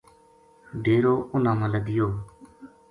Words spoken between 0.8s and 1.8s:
ڈیرو اُنھاں ما